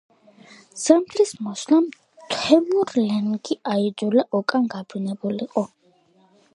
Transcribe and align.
ზამთრის 0.83 1.33
მოსვლამ 1.47 1.89
თემურ-ლენგი 2.35 3.59
აიძულა 3.75 4.27
უკან 4.41 4.69
გაბრუნებულიყო. 4.77 5.69